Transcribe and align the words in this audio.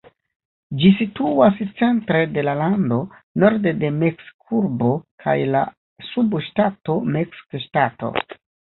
Ĝi 0.77 0.89
situas 1.01 1.59
centre 1.81 2.21
de 2.37 2.45
la 2.47 2.55
lando, 2.61 2.99
norde 3.45 3.75
de 3.85 3.93
Meksikurbo 3.99 4.97
kaj 5.27 5.39
la 5.55 5.65
subŝtato 6.11 7.01
Meksikŝtato. 7.21 8.17